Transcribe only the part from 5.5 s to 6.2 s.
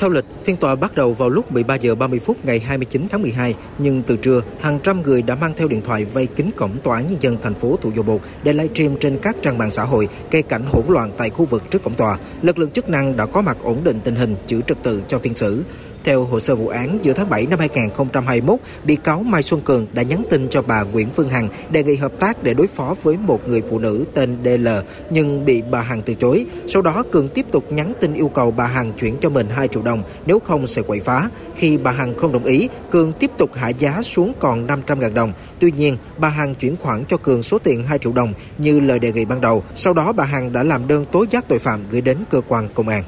theo điện thoại